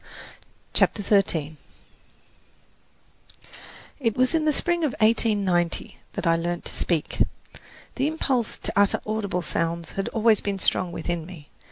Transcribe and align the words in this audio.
CHAPTER 0.73 1.03
XIII 1.03 1.57
It 3.99 4.17
was 4.17 4.33
in 4.33 4.45
the 4.45 4.51
spring 4.51 4.83
of 4.83 4.93
1890 4.99 5.97
that 6.13 6.25
I 6.25 6.35
learned 6.35 6.65
to 6.65 6.73
speak. 6.73 7.21
The 7.97 8.07
impulse 8.07 8.57
to 8.57 8.73
utter 8.75 8.99
audible 9.05 9.43
sounds 9.43 9.91
had 9.91 10.07
always 10.09 10.41
been 10.41 10.57
strong 10.57 10.91
within 10.91 11.27
me. 11.27 11.49